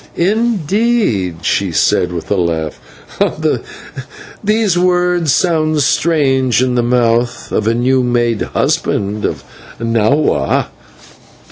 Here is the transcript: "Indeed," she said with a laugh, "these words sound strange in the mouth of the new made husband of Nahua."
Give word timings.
"Indeed," 0.15 1.45
she 1.45 1.71
said 1.71 2.11
with 2.11 2.31
a 2.31 2.35
laugh, 2.35 2.79
"these 4.43 4.75
words 4.75 5.31
sound 5.31 5.79
strange 5.83 6.59
in 6.59 6.73
the 6.73 6.81
mouth 6.81 7.51
of 7.51 7.65
the 7.65 7.75
new 7.75 8.01
made 8.01 8.41
husband 8.41 9.25
of 9.25 9.43
Nahua." 9.79 10.69